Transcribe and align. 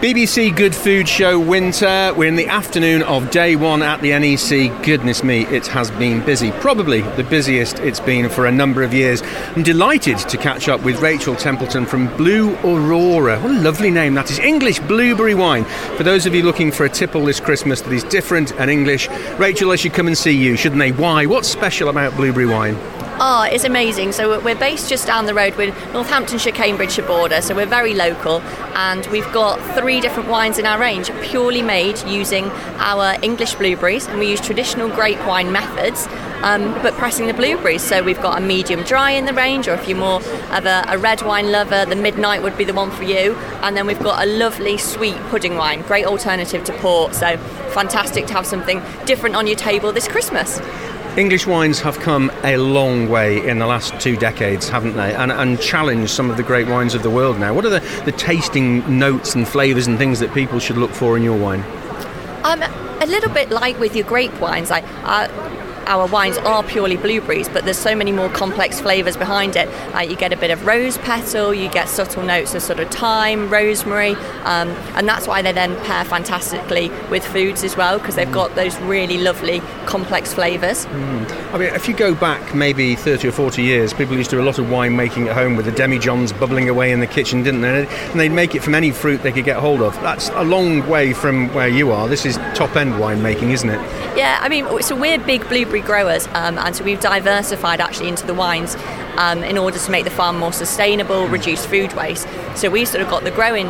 BBC 0.00 0.56
Good 0.56 0.74
Food 0.74 1.06
Show 1.06 1.38
Winter. 1.38 2.14
We're 2.16 2.28
in 2.28 2.36
the 2.36 2.46
afternoon 2.46 3.02
of 3.02 3.30
day 3.30 3.54
one 3.54 3.82
at 3.82 4.00
the 4.00 4.18
NEC. 4.18 4.82
Goodness 4.82 5.22
me, 5.22 5.44
it 5.48 5.66
has 5.66 5.90
been 5.90 6.24
busy. 6.24 6.52
Probably 6.52 7.02
the 7.02 7.24
busiest 7.24 7.78
it's 7.80 8.00
been 8.00 8.30
for 8.30 8.46
a 8.46 8.50
number 8.50 8.82
of 8.82 8.94
years. 8.94 9.20
I'm 9.54 9.62
delighted 9.62 10.16
to 10.16 10.38
catch 10.38 10.70
up 10.70 10.82
with 10.84 11.02
Rachel 11.02 11.36
Templeton 11.36 11.84
from 11.84 12.06
Blue 12.16 12.54
Aurora. 12.64 13.38
What 13.40 13.50
a 13.50 13.60
lovely 13.60 13.90
name 13.90 14.14
that 14.14 14.30
is. 14.30 14.38
English 14.38 14.80
blueberry 14.80 15.34
wine. 15.34 15.66
For 15.98 16.02
those 16.02 16.24
of 16.24 16.34
you 16.34 16.44
looking 16.44 16.72
for 16.72 16.86
a 16.86 16.88
tipple 16.88 17.26
this 17.26 17.38
Christmas 17.38 17.82
that 17.82 17.92
is 17.92 18.04
different 18.04 18.52
and 18.52 18.70
English, 18.70 19.10
Rachel, 19.36 19.68
they 19.68 19.76
should 19.76 19.92
come 19.92 20.06
and 20.06 20.16
see 20.16 20.34
you, 20.34 20.56
shouldn't 20.56 20.78
they? 20.78 20.92
Why? 20.92 21.26
What's 21.26 21.46
special 21.46 21.90
about 21.90 22.16
blueberry 22.16 22.46
wine? 22.46 22.78
Oh, 23.22 23.42
it's 23.42 23.64
amazing. 23.64 24.12
So 24.12 24.40
we're 24.40 24.58
based 24.58 24.88
just 24.88 25.06
down 25.06 25.26
the 25.26 25.34
road. 25.34 25.54
We're 25.54 25.74
Northamptonshire, 25.92 26.52
Cambridgeshire 26.52 27.06
border, 27.06 27.42
so 27.42 27.54
we're 27.54 27.66
very 27.66 27.92
local, 27.92 28.40
and 28.74 29.06
we've 29.08 29.30
got 29.30 29.60
three 29.78 30.00
different 30.00 30.30
wines 30.30 30.56
in 30.56 30.64
our 30.64 30.80
range, 30.80 31.10
purely 31.20 31.60
made 31.60 32.02
using 32.08 32.46
our 32.78 33.18
English 33.20 33.56
blueberries, 33.56 34.06
and 34.06 34.18
we 34.18 34.30
use 34.30 34.40
traditional 34.40 34.88
grape 34.88 35.18
wine 35.26 35.52
methods. 35.52 36.08
Um, 36.42 36.72
but 36.80 36.94
pressing 36.94 37.26
the 37.26 37.34
blueberries. 37.34 37.82
So 37.82 38.02
we've 38.02 38.22
got 38.22 38.38
a 38.38 38.40
medium 38.40 38.82
dry 38.84 39.10
in 39.10 39.26
the 39.26 39.34
range, 39.34 39.68
or 39.68 39.74
if 39.74 39.86
you're 39.86 39.98
more 39.98 40.22
of 40.52 40.64
a, 40.64 40.86
a, 40.88 40.96
red 40.96 41.20
wine 41.20 41.52
lover, 41.52 41.84
the 41.84 41.96
midnight 41.96 42.42
would 42.42 42.56
be 42.56 42.64
the 42.64 42.72
one 42.72 42.90
for 42.90 43.02
you. 43.02 43.34
And 43.60 43.76
then 43.76 43.86
we've 43.86 44.02
got 44.02 44.26
a 44.26 44.26
lovely 44.26 44.78
sweet 44.78 45.18
pudding 45.28 45.56
wine, 45.58 45.82
great 45.82 46.06
alternative 46.06 46.64
to 46.64 46.72
port. 46.78 47.14
So 47.14 47.36
fantastic 47.74 48.26
to 48.28 48.32
have 48.32 48.46
something 48.46 48.80
different 49.04 49.36
on 49.36 49.46
your 49.46 49.56
table 49.56 49.92
this 49.92 50.08
Christmas. 50.08 50.62
English 51.16 51.44
wines 51.44 51.80
have 51.80 51.98
come 51.98 52.30
a 52.44 52.56
long 52.56 53.08
way 53.08 53.44
in 53.44 53.58
the 53.58 53.66
last 53.66 53.98
two 54.00 54.16
decades, 54.16 54.68
haven't 54.68 54.94
they? 54.94 55.12
And, 55.12 55.32
and 55.32 55.60
challenged 55.60 56.12
some 56.12 56.30
of 56.30 56.36
the 56.36 56.44
great 56.44 56.68
wines 56.68 56.94
of 56.94 57.02
the 57.02 57.10
world 57.10 57.38
now. 57.38 57.52
What 57.52 57.64
are 57.64 57.68
the, 57.70 57.80
the 58.04 58.12
tasting 58.12 58.98
notes 58.98 59.34
and 59.34 59.46
flavours 59.46 59.88
and 59.88 59.98
things 59.98 60.20
that 60.20 60.32
people 60.32 60.60
should 60.60 60.76
look 60.76 60.92
for 60.92 61.16
in 61.16 61.24
your 61.24 61.36
wine? 61.36 61.64
Um, 62.44 62.62
a 62.62 63.06
little 63.06 63.30
bit 63.30 63.50
like 63.50 63.78
with 63.80 63.96
your 63.96 64.06
grape 64.06 64.32
wines. 64.40 64.70
I, 64.70 64.82
uh, 65.02 65.28
our 65.90 66.06
wines 66.06 66.38
are 66.38 66.62
purely 66.62 66.96
blueberries, 66.96 67.48
but 67.48 67.64
there's 67.64 67.76
so 67.76 67.96
many 67.96 68.12
more 68.12 68.28
complex 68.28 68.80
flavours 68.80 69.16
behind 69.16 69.56
it. 69.56 69.68
Uh, 69.92 69.98
you 69.98 70.14
get 70.14 70.32
a 70.32 70.36
bit 70.36 70.52
of 70.52 70.64
rose 70.64 70.96
petal, 70.98 71.52
you 71.52 71.68
get 71.68 71.88
subtle 71.88 72.22
notes 72.22 72.54
of 72.54 72.62
sort 72.62 72.78
of 72.78 72.88
thyme, 72.90 73.50
rosemary, 73.50 74.14
um, 74.44 74.68
and 74.94 75.08
that's 75.08 75.26
why 75.26 75.42
they 75.42 75.50
then 75.50 75.74
pair 75.84 76.04
fantastically 76.04 76.90
with 77.10 77.26
foods 77.26 77.64
as 77.64 77.76
well 77.76 77.98
because 77.98 78.14
they've 78.14 78.30
got 78.30 78.54
those 78.54 78.78
really 78.82 79.18
lovely 79.18 79.60
complex 79.84 80.32
flavours. 80.32 80.86
Mm. 80.86 81.54
I 81.54 81.58
mean, 81.58 81.74
if 81.74 81.88
you 81.88 81.94
go 81.96 82.14
back 82.14 82.54
maybe 82.54 82.94
30 82.94 83.26
or 83.26 83.32
40 83.32 83.60
years, 83.60 83.92
people 83.92 84.16
used 84.16 84.30
to 84.30 84.36
do 84.36 84.42
a 84.42 84.46
lot 84.46 84.60
of 84.60 84.70
wine 84.70 84.94
making 84.94 85.26
at 85.26 85.34
home 85.34 85.56
with 85.56 85.66
the 85.66 85.72
demijohns 85.72 86.38
bubbling 86.38 86.68
away 86.68 86.92
in 86.92 87.00
the 87.00 87.06
kitchen, 87.08 87.42
didn't 87.42 87.62
they? 87.62 87.88
And 87.88 88.20
they'd 88.20 88.28
make 88.28 88.54
it 88.54 88.62
from 88.62 88.76
any 88.76 88.92
fruit 88.92 89.24
they 89.24 89.32
could 89.32 89.44
get 89.44 89.56
hold 89.56 89.82
of. 89.82 89.94
That's 89.94 90.28
a 90.30 90.44
long 90.44 90.88
way 90.88 91.12
from 91.12 91.52
where 91.52 91.68
you 91.68 91.90
are. 91.90 92.06
This 92.06 92.24
is 92.24 92.36
top 92.54 92.76
end 92.76 93.00
wine 93.00 93.20
making, 93.20 93.50
isn't 93.50 93.68
it? 93.68 93.80
Yeah, 94.16 94.38
I 94.40 94.48
mean, 94.48 94.82
so 94.82 94.94
we're 94.94 95.18
big 95.18 95.48
blueberry 95.48 95.79
growers, 95.82 96.26
um, 96.28 96.58
and 96.58 96.74
so 96.74 96.84
we've 96.84 97.00
diversified 97.00 97.80
actually 97.80 98.08
into 98.08 98.26
the 98.26 98.34
wines 98.34 98.76
um, 99.16 99.42
in 99.42 99.58
order 99.58 99.78
to 99.78 99.90
make 99.90 100.04
the 100.04 100.10
farm 100.10 100.38
more 100.38 100.52
sustainable, 100.52 101.28
reduce 101.28 101.64
food 101.66 101.92
waste. 101.94 102.28
So 102.56 102.70
we've 102.70 102.88
sort 102.88 103.02
of 103.02 103.10
got 103.10 103.24
the 103.24 103.30
growing 103.30 103.66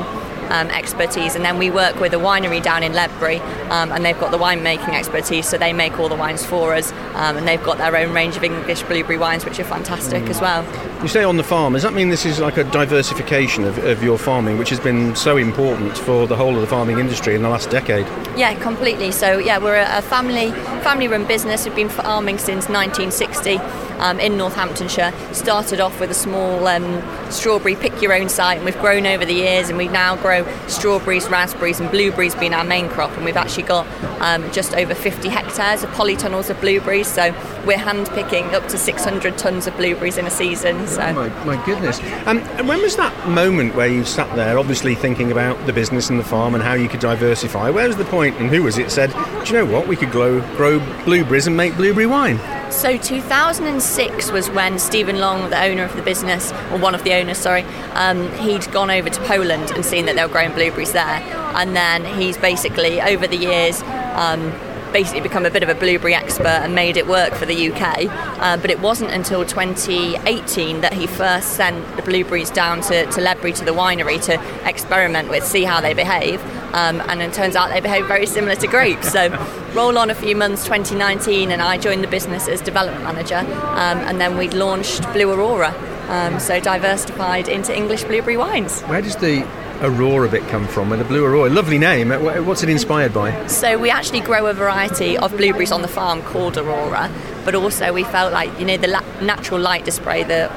um, 0.51 0.69
expertise, 0.69 1.35
and 1.35 1.45
then 1.45 1.59
we 1.59 1.71
work 1.71 1.99
with 2.01 2.13
a 2.13 2.19
winery 2.19 2.63
down 2.63 2.83
in 2.83 2.93
Ledbury, 2.93 3.39
um, 3.71 3.93
and 3.93 4.05
they've 4.05 4.19
got 4.19 4.31
the 4.31 4.39
winemaking 4.39 4.95
expertise, 4.95 5.49
so 5.49 5.57
they 5.57 5.73
make 5.73 5.99
all 5.99 6.09
the 6.09 6.17
wines 6.17 6.45
for 6.45 6.75
us, 6.75 6.93
um, 7.15 7.37
and 7.37 7.49
they've 7.49 7.63
got 7.63 7.79
their 7.79 7.97
own 7.97 8.13
range 8.13 8.37
of 8.37 8.45
English 8.45 8.83
blueberry 8.83 9.19
wines, 9.19 9.45
which 9.45 9.59
are 9.59 9.65
fantastic 9.65 10.25
mm. 10.25 10.31
as 10.31 10.41
well. 10.41 10.65
You 11.03 11.09
say 11.09 11.25
on 11.25 11.37
the 11.37 11.45
farm, 11.45 11.73
does 11.73 11.83
that 11.83 11.95
mean 11.95 12.11
this 12.11 12.27
is 12.27 12.41
like 12.41 12.59
a 12.59 12.65
diversification 12.65 13.65
of, 13.65 13.79
of 13.79 14.03
your 14.03 14.19
farming, 14.19 14.59
which 14.59 14.69
has 14.69 14.81
been 14.81 15.17
so 15.17 15.37
important 15.39 15.97
for 15.97 16.27
the 16.27 16.37
whole 16.37 16.55
of 16.55 16.61
the 16.61 16.67
farming 16.67 16.99
industry 16.99 17.35
in 17.35 17.43
the 17.43 17.49
last 17.49 17.71
decade? 17.71 18.07
Yeah, 18.37 18.55
completely. 18.61 19.11
So 19.11 19.39
yeah, 19.39 19.59
we're 19.59 19.81
a 19.81 20.03
family 20.03 20.51
family-run 20.83 21.27
business. 21.27 21.65
We've 21.65 21.75
been 21.75 21.89
farming 21.89 22.39
since 22.39 22.69
1960 22.69 23.90
um, 24.01 24.19
in 24.19 24.37
Northamptonshire. 24.37 25.13
Started 25.33 25.81
off 25.81 26.01
with 26.01 26.11
a 26.11 26.15
small 26.15 26.67
um, 26.67 27.03
strawberry 27.31 27.77
pick 27.77 28.03
your 28.03 28.13
own 28.13 28.29
site, 28.29 28.57
and 28.57 28.65
we've 28.65 28.79
grown 28.81 29.07
over 29.07 29.25
the 29.25 29.35
years, 29.35 29.69
and 29.69 29.79
we 29.79 29.89
now 29.89 30.17
grow 30.17 30.47
strawberries, 30.67 31.29
raspberries, 31.29 31.81
and 31.81 31.91
blueberries 31.91 32.35
being 32.35 32.55
our 32.55 32.65
main 32.65 32.89
crop. 32.89 33.13
And 33.17 33.25
we've 33.25 33.37
actually 33.37 33.65
got 33.65 33.87
um, 34.21 34.51
just 34.53 34.75
over 34.75 34.95
50 34.95 35.29
hectares 35.29 35.83
of 35.83 35.91
polytunnels 35.91 36.51
of 36.51 36.61
blueberries. 36.61 37.09
So 37.09 37.35
we're 37.65 37.79
hand 37.79 38.09
picking 38.11 38.55
up 38.55 38.67
to 38.69 38.79
600 38.79 39.39
tons 39.39 39.67
of 39.67 39.77
blueberries 39.77 40.19
in 40.19 40.27
a 40.27 40.31
season. 40.31 40.87
So 40.87 41.03
oh 41.03 41.13
my, 41.13 41.29
my, 41.45 41.67
goodness! 41.67 42.01
Um, 42.27 42.39
and 42.59 42.67
when 42.67 42.81
was 42.81 42.97
that 42.97 43.29
moment 43.29 43.75
where 43.75 43.89
you 43.89 44.05
sat 44.05 44.35
there, 44.35 44.59
obviously 44.59 44.95
thinking 44.95 45.31
about 45.31 45.65
the 45.67 45.73
business 45.73 46.11
and 46.11 46.19
the 46.19 46.25
farm 46.25 46.55
and 46.55 46.63
how 46.63 46.75
you 46.75 46.89
could 46.89 47.01
diversify? 47.01 47.71
Where 47.71 47.87
was 47.87 47.97
the 47.97 48.05
point, 48.05 48.37
and 48.37 48.51
who 48.51 48.63
was 48.63 48.79
it 48.79 48.91
said, 48.91 49.13
"Do 49.45 49.53
you 49.53 49.65
know 49.65 49.67
what? 49.67 49.87
We 49.87 49.97
could 49.97 50.11
grow 50.11 50.41
grow 50.57 50.79
blueberries 51.05 51.47
and 51.47 51.57
make 51.57 51.77
blueberry 51.77 52.07
wine." 52.07 52.39
So 52.71 52.97
2006 52.97 53.90
was 54.31 54.49
when 54.51 54.79
Stephen 54.79 55.19
Long, 55.19 55.51
the 55.51 55.63
owner 55.63 55.85
of 55.85 55.97
the 55.97 56.03
business, 56.03 56.53
or 56.71 56.79
one 56.79 56.95
of 56.95 57.03
the 57.03 57.13
owners, 57.13 57.39
sorry, 57.39 57.63
um, 57.95 58.31
he'd 58.39 58.71
gone 58.73 58.91
over 58.91 59.11
to 59.11 59.21
Poland 59.23 59.71
and 59.73 59.85
seen 59.85 60.07
that 60.07 60.17
they 60.17 60.23
were 60.23 60.31
growing 60.31 60.53
blueberries 60.53 60.93
there, 60.93 61.21
and 61.55 61.75
then 61.75 62.05
he's 62.05 62.37
basically 62.37 63.01
over 63.01 63.27
the 63.27 63.37
years. 63.37 63.83
Um, 64.15 64.53
basically 64.93 65.21
become 65.21 65.47
a 65.47 65.51
bit 65.51 65.63
of 65.63 65.69
a 65.69 65.75
blueberry 65.75 66.15
expert 66.15 66.47
and 66.47 66.75
made 66.75 66.97
it 66.97 67.07
work 67.07 67.35
for 67.35 67.47
the 67.47 67.71
UK. 67.71 68.07
Uh, 68.41 68.57
but 68.57 68.71
it 68.71 68.81
wasn't 68.81 69.11
until 69.11 69.45
2018 69.45 70.81
that 70.81 70.93
he 70.93 71.07
first 71.07 71.53
sent 71.53 71.97
the 71.97 72.03
blueberries 72.03 72.51
down 72.51 72.81
to, 72.83 73.07
to 73.07 73.21
Ledbury 73.21 73.53
to 73.55 73.65
the 73.65 73.73
winery 73.73 74.23
to 74.25 74.69
experiment 74.69 75.29
with, 75.29 75.45
see 75.45 75.65
how 75.65 75.81
they 75.81 75.95
behave. 75.95 76.43
Um, 76.75 77.01
and 77.03 77.21
it 77.21 77.33
turns 77.33 77.57
out 77.57 77.71
they 77.71 77.81
behave 77.81 78.07
very 78.07 78.27
similar 78.27 78.55
to 78.57 78.67
grapes. 78.67 79.11
So, 79.11 79.29
roll 79.75 79.99
on 79.99 80.11
a 80.11 80.15
few 80.15 80.37
months, 80.37 80.65
2019, 80.65 81.51
and 81.51 81.61
I 81.61 81.79
joined 81.79 82.05
the 82.05 82.09
business 82.09 82.49
as 82.49 82.61
development 82.61 83.05
manager, 83.05 83.39
um, 83.39 83.99
and 83.99 84.21
then 84.21 84.37
we 84.37 84.49
launched 84.49 85.03
Blue 85.13 85.33
Aurora. 85.33 85.75
Um, 86.09 86.41
so 86.41 86.59
diversified 86.59 87.47
into 87.47 87.73
English 87.77 88.03
blueberry 88.03 88.37
wines. 88.37 88.83
Where 88.83 89.01
does 89.01 89.15
the 89.15 89.47
Aurora 89.83 90.29
bit 90.29 90.47
come 90.49 90.67
from? 90.67 90.91
Where 90.91 90.99
the 90.99 91.05
Blue 91.05 91.25
Aurora, 91.25 91.49
lovely 91.49 91.79
name. 91.79 92.13
Uh, 92.13 92.19
what's 92.43 92.63
it 92.63 92.69
inspired 92.69 93.15
by? 93.15 93.47
So 93.47 93.79
we 93.79 93.89
actually 93.89 94.21
grow 94.21 94.47
a 94.47 94.53
variety 94.53 95.17
of 95.17 95.35
blueberries 95.37 95.73
on 95.73 95.81
the 95.81 95.89
farm 95.89 96.21
called 96.23 96.59
Aurora, 96.59 97.11
but 97.51 97.61
also 97.61 97.93
we 97.93 98.05
felt 98.05 98.33
like 98.33 98.49
you 98.61 98.65
know 98.65 98.77
the 98.77 98.87
la- 98.87 99.03
natural 99.21 99.59
light 99.59 99.85
display 99.85 100.23
the 100.23 100.49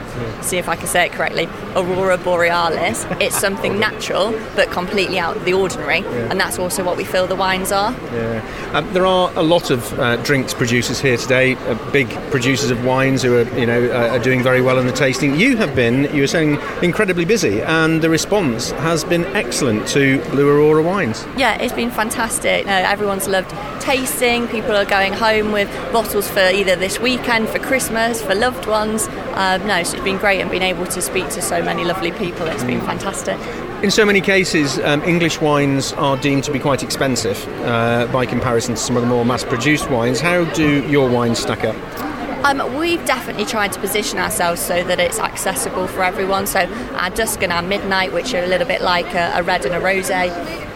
see 0.42 0.58
if 0.58 0.70
I 0.70 0.76
can 0.76 0.86
say 0.86 1.08
it 1.08 1.12
correctly 1.12 1.50
aurora 1.76 2.20
borealis 2.20 3.06
it's 3.20 3.36
something 3.36 3.80
natural 3.80 4.32
but 4.56 4.70
completely 4.70 5.18
out 5.18 5.36
of 5.36 5.46
the 5.46 5.54
ordinary 5.54 6.02
yeah. 6.02 6.30
and 6.30 6.40
that's 6.40 6.60
also 6.60 6.84
what 6.84 6.96
we 6.98 7.04
feel 7.04 7.26
the 7.26 7.36
wines 7.36 7.72
are. 7.72 7.92
Yeah. 8.14 8.72
Um, 8.74 8.94
there 8.94 9.06
are 9.06 9.32
a 9.36 9.42
lot 9.42 9.72
of 9.72 10.00
uh, 10.00 10.18
drinks 10.18 10.54
producers 10.54 11.00
here 11.00 11.18
today 11.18 11.56
uh, 11.56 11.92
big 11.92 12.10
producers 12.30 12.70
of 12.70 12.86
wines 12.86 13.24
who 13.24 13.38
are 13.38 13.60
you 13.60 13.66
know 13.66 13.86
uh, 13.90 14.10
are 14.10 14.20
doing 14.20 14.44
very 14.44 14.62
well 14.62 14.78
in 14.78 14.86
the 14.86 14.94
tasting. 14.94 15.36
You 15.36 15.58
have 15.58 15.76
been 15.76 16.14
you 16.14 16.22
were 16.22 16.28
saying 16.28 16.60
incredibly 16.84 17.26
busy 17.26 17.62
and 17.62 18.02
the 18.02 18.10
response 18.10 18.72
has 18.72 19.04
been 19.04 19.26
excellent 19.36 19.88
to 19.90 20.22
blue 20.30 20.48
aurora 20.48 20.84
wines. 20.84 21.26
Yeah 21.38 21.60
it's 21.60 21.74
been 21.74 21.92
fantastic. 21.92 22.68
No, 22.68 22.74
everyone's 22.74 23.28
loved 23.28 23.52
tasting. 23.82 24.48
People 24.48 24.76
are 24.76 24.86
going 24.86 25.14
home 25.14 25.52
with 25.52 25.70
bottles 25.92 26.30
for 26.30 26.40
either 26.40 26.74
either 26.74 26.83
this 26.84 27.00
weekend 27.00 27.48
for 27.48 27.60
Christmas, 27.60 28.22
for 28.22 28.36
loved 28.36 28.66
ones. 28.66 29.08
Um, 29.36 29.66
no, 29.66 29.84
so 29.84 29.96
it's 29.96 30.04
been 30.04 30.18
great 30.18 30.42
and 30.42 30.52
being 30.52 30.64
able 30.64 30.86
to 30.88 31.02
speak 31.02 31.30
to 31.30 31.42
so 31.42 31.64
many 31.64 31.86
lovely 31.86 32.12
people. 32.12 32.46
It's 32.48 32.66
been 32.66 32.82
fantastic. 32.82 33.40
In 33.82 33.90
so 33.90 34.06
many 34.06 34.20
cases, 34.20 34.80
um, 34.80 35.02
English 35.04 35.40
wines 35.40 35.94
are 35.94 36.18
deemed 36.18 36.44
to 36.44 36.52
be 36.52 36.60
quite 36.60 36.84
expensive 36.84 37.42
uh, 37.62 38.08
by 38.12 38.26
comparison 38.26 38.76
to 38.76 38.82
some 38.82 38.98
of 38.98 39.02
the 39.02 39.08
more 39.08 39.24
mass 39.24 39.46
produced 39.46 39.90
wines. 39.90 40.20
How 40.20 40.44
do 40.44 40.86
your 40.90 41.10
wines 41.10 41.40
stack 41.40 41.64
up? 41.64 42.13
Um, 42.44 42.78
we've 42.78 43.04
definitely 43.06 43.46
tried 43.46 43.72
to 43.72 43.80
position 43.80 44.20
ourselves 44.20 44.62
so 44.62 44.84
that 44.84 45.00
it's 45.00 45.18
accessible 45.18 45.88
for 45.88 46.04
everyone. 46.04 46.46
So 46.46 46.60
our 46.96 47.10
dusk 47.10 47.42
and 47.42 47.54
our 47.54 47.62
midnight, 47.62 48.12
which 48.12 48.34
are 48.34 48.44
a 48.44 48.48
little 48.48 48.68
bit 48.68 48.82
like 48.82 49.14
a, 49.16 49.32
a 49.36 49.44
red 49.44 49.66
and 49.66 49.74
a 49.74 49.80
rosé, 49.80 50.28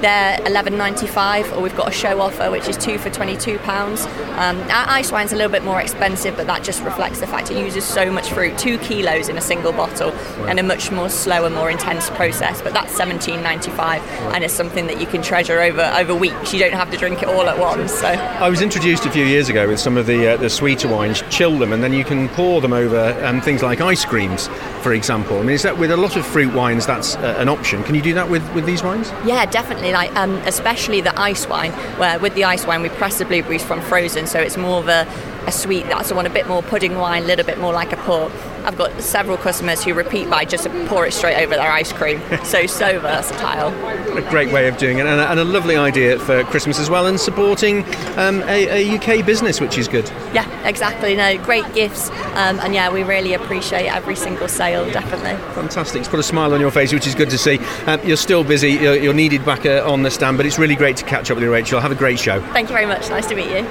they're 0.02 0.38
11.95, 0.40 1.58
or 1.58 1.62
we've 1.62 1.76
got 1.76 1.88
a 1.88 1.92
show 1.92 2.22
offer 2.22 2.52
which 2.52 2.68
is 2.68 2.78
two 2.78 2.98
for 3.00 3.10
22 3.10 3.58
pounds. 3.60 4.06
Um, 4.38 4.60
our 4.70 4.88
ice 4.90 5.12
wine's 5.12 5.34
a 5.34 5.36
little 5.36 5.52
bit 5.52 5.64
more 5.64 5.82
expensive, 5.82 6.38
but 6.38 6.46
that 6.48 6.64
just 6.64 6.84
reflects 6.84 7.20
the 7.20 7.28
fact 7.28 7.50
it 7.50 7.58
uses 7.58 7.84
so 7.84 8.12
much 8.12 8.30
fruit, 8.30 8.58
two 8.60 8.78
kilos 8.78 9.28
in 9.28 9.38
a 9.38 9.42
single 9.42 9.72
bottle, 9.72 10.12
right. 10.12 10.50
and 10.50 10.60
a 10.60 10.64
much 10.64 10.92
more 10.92 11.10
slower, 11.10 11.50
more 11.50 11.72
intense 11.72 12.12
process. 12.12 12.62
But 12.62 12.74
that's 12.74 12.94
17.95, 12.94 13.78
right. 13.78 14.02
and 14.36 14.44
it's 14.44 14.54
something 14.54 14.86
that 14.86 15.02
you 15.02 15.08
can 15.08 15.24
treasure 15.24 15.60
over 15.62 15.82
over 15.98 16.14
weeks. 16.14 16.54
You 16.54 16.60
don't 16.60 16.74
have 16.74 16.92
to 16.92 16.98
drink 16.98 17.24
it 17.24 17.28
all 17.28 17.50
at 17.50 17.58
once. 17.58 17.92
So 17.92 18.08
I 18.08 18.50
was 18.50 18.62
introduced 18.62 19.06
a 19.08 19.12
few 19.12 19.26
years 19.26 19.50
ago 19.50 19.68
with 19.68 19.80
some 19.80 19.98
of 19.98 20.06
the 20.06 20.34
uh, 20.34 20.38
the 20.38 20.50
sweeter 20.50 20.88
wines. 20.88 21.24
Chill 21.58 21.66
them, 21.66 21.74
and 21.74 21.84
then 21.84 21.92
you 21.92 22.04
can 22.04 22.30
pour 22.30 22.62
them 22.62 22.72
over 22.72 23.18
um, 23.26 23.42
things 23.42 23.64
like 23.64 23.82
ice 23.82 24.06
creams, 24.06 24.48
for 24.84 24.94
example. 24.94 25.40
I 25.40 25.42
mean, 25.42 25.56
is 25.56 25.64
that 25.64 25.76
with 25.76 25.90
a 25.90 25.98
lot 25.98 26.16
of 26.16 26.24
fruit 26.24 26.54
wines 26.54 26.86
that's 26.86 27.16
uh, 27.16 27.36
an 27.40 27.50
option? 27.50 27.84
Can 27.84 27.96
you 27.96 28.02
do 28.04 28.14
that 28.14 28.30
with 28.30 28.44
with 28.54 28.68
these 28.68 28.84
wines? 28.84 29.10
Yeah, 29.26 29.44
definitely 29.48 29.92
like 29.92 30.16
um, 30.16 30.36
especially 30.46 31.02
the 31.02 31.20
ice 31.20 31.48
wine, 31.48 31.72
where 31.98 32.20
with 32.20 32.36
the 32.36 32.44
ice 32.44 32.68
wine 32.68 32.84
we 32.84 32.90
press 32.90 33.18
the 33.18 33.26
blueberries 33.26 33.64
from 33.64 33.82
frozen, 33.82 34.28
so 34.28 34.40
it's 34.40 34.56
more 34.56 34.78
of 34.78 34.88
a 34.88 35.08
a 35.48 35.52
sweet 35.52 35.86
that's 35.86 36.10
the 36.10 36.16
one 36.16 36.26
a 36.26 36.30
bit 36.30 36.48
more 36.48 36.62
pudding 36.62 36.96
wine, 36.98 37.24
a 37.24 37.26
little 37.26 37.46
bit 37.46 37.58
more 37.58 37.74
like 37.74 37.94
a 37.94 37.98
port. 37.98 38.32
I've 38.66 38.78
got 38.78 38.92
several 39.02 39.38
customers 39.38 39.82
who 39.82 39.94
repeat 39.94 40.30
by 40.30 40.44
just 40.44 40.68
pour 40.88 41.08
it 41.08 41.14
straight 41.14 41.42
over 41.42 41.56
their 41.56 41.72
ice 41.72 41.94
cream. 41.94 42.22
so 42.44 42.68
so 42.68 43.00
versatile. 43.00 43.70
A 44.18 44.30
great 44.30 44.52
way 44.52 44.68
of 44.68 44.78
doing 44.78 44.98
it, 45.00 45.06
and 45.06 45.22
a, 45.22 45.32
and 45.32 45.40
a 45.40 45.46
lovely 45.46 45.78
idea 45.78 46.20
for 46.20 46.44
Christmas 46.46 46.80
as 46.80 46.90
well, 46.90 47.08
and 47.08 47.18
supporting 47.18 47.86
um, 48.18 48.42
a, 48.44 48.92
a, 48.92 48.98
UK 48.98 49.26
business, 49.26 49.62
which 49.62 49.78
is 49.78 49.88
good. 49.88 50.10
Yeah, 50.34 50.68
exactly. 50.68 51.16
No, 51.16 51.38
great 51.44 51.72
gifts, 51.74 52.10
um, 52.36 52.60
and 52.60 52.74
yeah, 52.74 52.92
we 52.92 53.04
really 53.04 53.34
appreciate 53.34 53.88
every 53.88 54.16
single 54.16 54.50
sale. 54.50 54.86
Definitely. 54.92 55.38
Fantastic. 55.54 56.02
It's 56.02 56.10
put 56.10 56.20
a 56.20 56.24
smile 56.24 56.54
on 56.54 56.60
your 56.60 56.72
face, 56.72 56.92
which 56.92 57.08
is 57.08 57.16
good 57.16 57.30
to 57.30 57.38
see. 57.38 57.60
Um, 57.86 58.02
you're 58.04 58.18
still 58.18 58.44
busy. 58.44 58.72
You're, 58.72 58.98
you're 58.98 59.14
needed 59.14 59.46
back 59.46 59.66
uh, 59.66 59.90
on 59.90 60.04
the 60.04 60.12
stand, 60.12 60.36
but 60.36 60.46
it's 60.46 60.60
really 60.60 60.76
great 60.76 60.98
to 60.98 61.06
catch 61.06 61.32
up 61.32 61.36
with 61.36 61.44
you, 61.44 61.52
Rachel. 61.52 61.80
Have 61.80 61.92
a 61.92 61.96
great 61.96 62.20
show. 62.20 62.42
Thank 62.52 62.68
you 62.70 62.74
very 62.74 62.86
much. 62.86 63.10
Nice 63.10 63.28
to 63.28 63.36
meet 63.36 63.50
you. 63.50 63.68